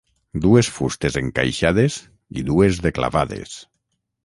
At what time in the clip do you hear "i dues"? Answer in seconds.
2.43-2.83